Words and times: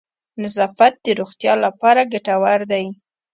نظافت 0.43 0.93
د 1.05 1.07
روغتیا 1.19 1.53
لپاره 1.65 2.01
گټور 2.13 2.59
دی. 2.71 2.85